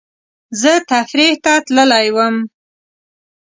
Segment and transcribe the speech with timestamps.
[0.61, 2.35] زه تفریح ته تللی وم